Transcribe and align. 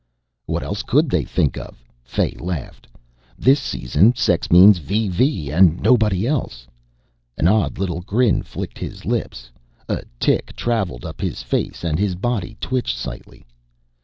"What 0.47 0.63
else 0.63 0.81
could 0.81 1.11
they 1.11 1.23
think 1.23 1.59
of?" 1.59 1.85
Fay 2.03 2.31
laughed. 2.39 2.87
"This 3.37 3.59
season 3.59 4.15
sex 4.15 4.49
means 4.49 4.79
VV 4.79 5.51
and 5.51 5.79
nobody 5.79 6.25
else." 6.25 6.65
An 7.37 7.47
odd 7.47 7.77
little 7.77 8.01
grin 8.01 8.41
flicked 8.41 8.79
his 8.79 9.05
lips, 9.05 9.51
a 9.87 10.01
tic 10.19 10.55
traveled 10.55 11.05
up 11.05 11.21
his 11.21 11.43
face 11.43 11.83
and 11.83 11.99
his 11.99 12.15
body 12.15 12.57
twitched 12.59 12.97
slightly. 12.97 13.45